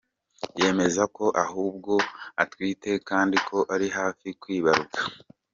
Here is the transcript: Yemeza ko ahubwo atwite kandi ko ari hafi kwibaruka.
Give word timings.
Yemeza 0.59 1.03
ko 1.15 1.25
ahubwo 1.43 1.93
atwite 2.43 2.91
kandi 3.09 3.35
ko 3.47 3.57
ari 3.73 3.87
hafi 3.97 4.27
kwibaruka. 4.41 4.99